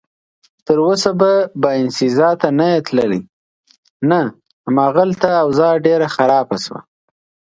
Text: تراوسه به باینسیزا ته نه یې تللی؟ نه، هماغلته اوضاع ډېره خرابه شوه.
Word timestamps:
تراوسه 0.65 1.09
به 1.19 1.31
باینسیزا 1.63 2.29
ته 2.41 2.47
نه 2.59 2.67
یې 2.73 2.79
تللی؟ 2.87 3.21
نه، 4.09 4.21
هماغلته 4.67 5.29
اوضاع 5.45 5.73
ډېره 5.85 6.07
خرابه 6.15 6.57
شوه. 6.63 6.79